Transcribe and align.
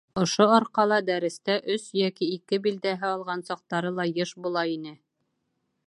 Ошо 0.19 0.45
арҡала 0.53 0.97
дәрестә 1.09 1.57
өс 1.75 1.85
йәки 2.05 2.31
ике 2.37 2.61
билдәһе 2.65 3.07
алған 3.13 3.45
саҡтары 3.51 3.93
ла 4.01 4.09
йыш 4.15 4.35
була 4.49 4.69
ине. 4.79 4.97